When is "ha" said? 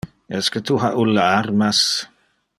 0.85-0.89